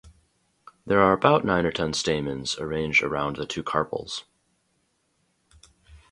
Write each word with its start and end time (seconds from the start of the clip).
There 0.83 0.99
are 0.99 1.13
about 1.13 1.45
nine 1.45 1.63
or 1.63 1.71
ten 1.71 1.93
stamens 1.93 2.57
arranged 2.57 3.03
around 3.03 3.35
the 3.35 3.45
two 3.45 3.61
carpels. 3.61 4.23